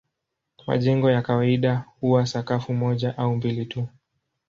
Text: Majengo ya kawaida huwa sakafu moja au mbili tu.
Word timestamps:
Majengo 0.67 1.11
ya 1.11 1.21
kawaida 1.21 1.85
huwa 2.01 2.25
sakafu 2.25 2.73
moja 2.73 3.17
au 3.17 3.35
mbili 3.35 3.65
tu. 3.65 3.87